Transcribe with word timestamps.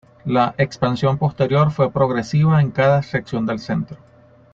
La 0.25 0.55
expansión 0.57 1.19
posterior 1.19 1.69
fue 1.69 1.93
progresiva 1.93 2.59
en 2.59 2.71
cada 2.71 3.03
sección 3.03 3.45
del 3.45 3.59
centro. 3.59 3.97